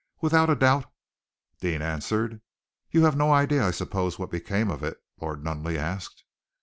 [0.19, 0.91] "Without a doubt,"
[1.59, 2.41] Deane answered.
[2.89, 6.23] "You have no idea, I suppose, what became of it?" Lord Nunneley asked.